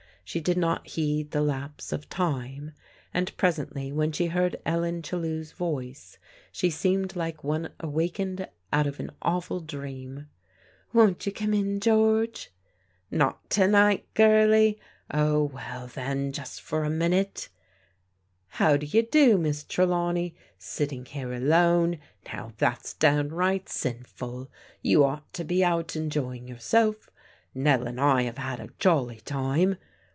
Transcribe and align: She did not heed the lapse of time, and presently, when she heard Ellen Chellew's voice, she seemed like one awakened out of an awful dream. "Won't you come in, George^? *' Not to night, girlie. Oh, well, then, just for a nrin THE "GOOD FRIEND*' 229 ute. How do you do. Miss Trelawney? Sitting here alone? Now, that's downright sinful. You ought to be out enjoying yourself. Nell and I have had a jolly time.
She 0.23 0.39
did 0.39 0.55
not 0.57 0.87
heed 0.87 1.31
the 1.31 1.41
lapse 1.41 1.91
of 1.91 2.07
time, 2.07 2.71
and 3.13 3.35
presently, 3.35 3.91
when 3.91 4.13
she 4.13 4.27
heard 4.27 4.55
Ellen 4.65 5.01
Chellew's 5.01 5.51
voice, 5.51 6.19
she 6.53 6.69
seemed 6.69 7.17
like 7.17 7.43
one 7.43 7.67
awakened 7.81 8.47
out 8.71 8.87
of 8.87 9.01
an 9.01 9.11
awful 9.21 9.59
dream. 9.59 10.29
"Won't 10.93 11.25
you 11.25 11.33
come 11.33 11.53
in, 11.53 11.81
George^? 11.81 12.47
*' 12.81 12.83
Not 13.11 13.49
to 13.49 13.67
night, 13.67 14.05
girlie. 14.13 14.79
Oh, 15.13 15.43
well, 15.53 15.87
then, 15.87 16.31
just 16.31 16.61
for 16.61 16.85
a 16.85 16.87
nrin 16.87 17.09
THE 17.09 17.25
"GOOD 17.25 17.47
FRIEND*' 18.53 18.53
229 18.53 18.53
ute. 18.53 18.57
How 18.61 18.77
do 18.79 18.85
you 18.85 19.03
do. 19.03 19.37
Miss 19.37 19.65
Trelawney? 19.65 20.35
Sitting 20.57 21.03
here 21.03 21.33
alone? 21.33 21.97
Now, 22.31 22.53
that's 22.57 22.93
downright 22.93 23.67
sinful. 23.67 24.49
You 24.81 25.03
ought 25.03 25.33
to 25.33 25.43
be 25.43 25.61
out 25.61 25.97
enjoying 25.97 26.47
yourself. 26.47 27.09
Nell 27.53 27.85
and 27.85 27.99
I 27.99 28.21
have 28.21 28.37
had 28.37 28.61
a 28.61 28.69
jolly 28.79 29.19
time. 29.19 29.75